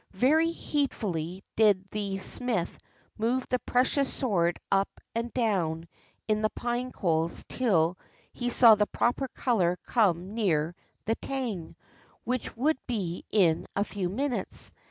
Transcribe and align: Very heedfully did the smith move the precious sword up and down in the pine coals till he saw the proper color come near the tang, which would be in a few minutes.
Very 0.17 0.49
heedfully 0.49 1.43
did 1.55 1.87
the 1.91 2.17
smith 2.17 2.79
move 3.19 3.45
the 3.49 3.59
precious 3.59 4.11
sword 4.11 4.59
up 4.71 4.89
and 5.13 5.31
down 5.31 5.87
in 6.27 6.41
the 6.41 6.49
pine 6.49 6.89
coals 6.91 7.45
till 7.47 7.99
he 8.33 8.49
saw 8.49 8.73
the 8.73 8.87
proper 8.87 9.27
color 9.27 9.77
come 9.85 10.33
near 10.33 10.73
the 11.05 11.13
tang, 11.13 11.75
which 12.23 12.57
would 12.57 12.77
be 12.87 13.25
in 13.29 13.67
a 13.75 13.83
few 13.83 14.09
minutes. 14.09 14.71